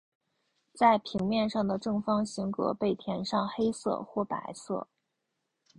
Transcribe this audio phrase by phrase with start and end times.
[0.73, 4.87] 在平面上的正方形格被填上黑色或白色。